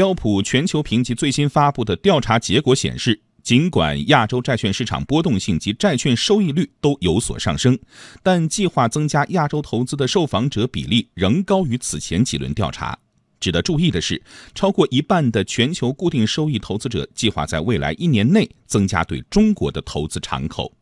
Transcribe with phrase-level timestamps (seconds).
[0.00, 7.78] 标普全球评级最新发布的调查结果显示，尽管亚洲债券市场波动性及债券收益率都有所上升，
[8.22, 12.98] 但计划增加亚洲投资的受访者比例仍高于此前几轮调查。
[13.38, 14.22] 值得注意的是，
[14.54, 20.72] 超过一半的全球固定收益投资者计划在未来一年内增加对中国的投资敞口。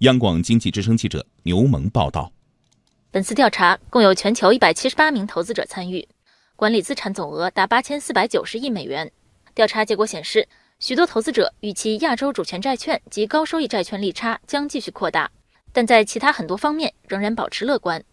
[0.00, 2.30] 央广经济之声记者牛萌报道。
[3.10, 6.06] 本次调查共有全球一百七十八名投资者参与，
[6.60, 9.10] 管理资产总额达八千四百九十亿美元。
[9.54, 10.46] 调查结果显示，
[10.78, 15.30] 许多投资者预期亚洲主权债券及高收益债券利差将继续扩大，
[15.72, 18.04] 但在其他很多方面仍然保持乐观。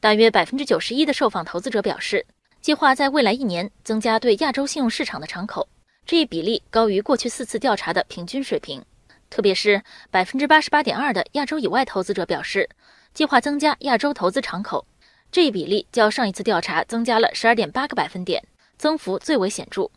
[0.00, 2.24] 大约百分之九十一的受访投资者表示。
[2.62, 5.68] 计划在未来一年增加对亚洲信用市场的敞口，
[6.06, 8.82] 这一比例高于过去四次调查的平均水平。
[9.28, 12.66] 特别是百分之八十八点二的亚洲以外投资者表示，
[13.12, 14.86] 计划增加亚洲投资敞口，
[15.32, 18.42] 这一比例较上一次调查增加了十二点八个百分点，
[18.76, 19.88] 增幅最为显著。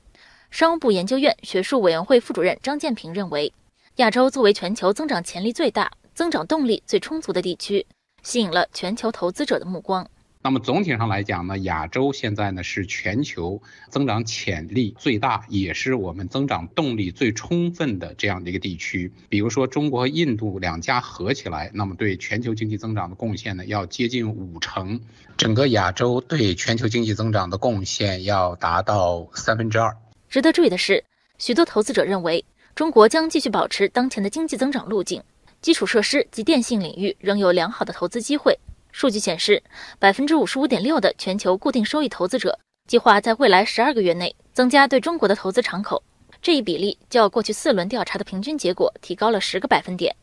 [0.52, 3.52] 商务部研究院学术委员会副主任张建平认为，
[3.96, 7.84] 亚洲作为全球增长潜力最大、增长动力最充足的地区，
[8.22, 10.08] 吸引了全球投资者的目光。
[10.46, 19.10] 那么总体上来讲呢，亚洲现在呢是全球增长潜力最大，也是我们增长动力最充分的这样的一个地区。
[19.30, 25.00] 比如说中国和印度两家合起来，那么对全球经济增长的贡献呢要接近五成，
[25.38, 29.96] 整个亚洲对全球经济增长的贡献要达到三分之二。
[30.30, 31.02] 值得注意的是，
[31.38, 32.44] 许多投资者认为
[32.76, 35.24] 中国将继续保持当前的经济增长路径，
[35.62, 38.60] 基础设施及电信领域仍有良好的投资机会。
[38.94, 39.62] 数据显示，
[40.00, 46.02] 百分之五十五点六的全球固定收益投资者计划在未来十二个月内增加对中国的投资敞口，
[46.42, 50.16] 这一比例较过去四轮调查的平均结果提高了十个百分点。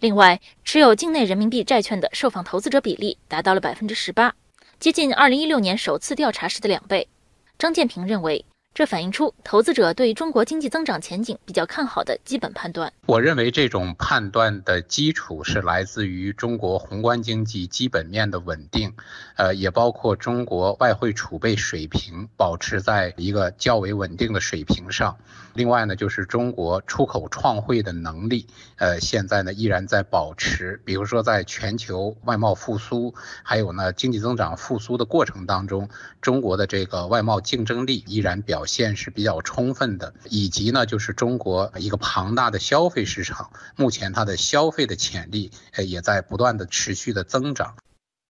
[0.00, 4.34] 另外，持有境内人民币债券的受访投资者比例达到了百分之十八，
[4.80, 7.06] 接近二零一六年首次调查时的两倍。
[7.58, 8.44] 张建平认为。
[8.76, 12.92] 这反映出投资者对中国经济增长前景比较看好的基本判断。
[13.06, 18.92] 我认为这种判断的基础是来自于中国宏观经济基本面的稳定，
[19.36, 25.16] 呃，也包括中国外汇储备水平保持在一个较为稳定的水平上。
[25.54, 28.46] 另外呢，就是中国出口创汇的能力，
[28.76, 30.82] 呃，现在呢依然在保持。
[30.84, 35.88] 比如说，在全球外贸复苏，还有呢经济增长复苏的过程当中，
[36.20, 40.12] 中国的这个外贸竞争力依然表现是比较充分的。
[40.28, 47.76] 以及呢，就是中国一个庞大的消费市场，目前它的消费的潜力，呃，也在不断的持续的增长。